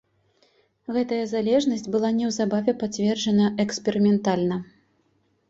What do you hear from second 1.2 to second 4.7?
залежнасць была неўзабаве пацверджана эксперыментальна.